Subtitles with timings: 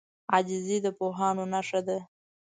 [0.31, 1.97] عاجزي د پوهانو نښه ده.